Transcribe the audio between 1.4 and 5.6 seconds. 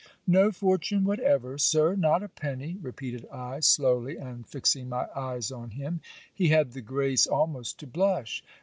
Sir! not a penny!' repeated I, slowly, and fixing my eyes